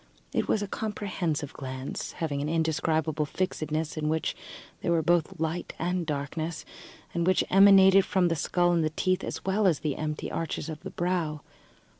[0.33, 4.35] It was a comprehensive glance, having an indescribable fixedness in which
[4.81, 6.65] there were both light and darkness,
[7.13, 10.79] and which emanated from the skull and teeth, as well as the empty arches of
[10.81, 11.41] the brow.